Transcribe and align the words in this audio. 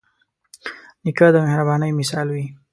نیکه 1.03 1.27
د 1.33 1.35
مهربانۍ 1.45 1.91
مثال 1.99 2.27
وي. 2.33 2.45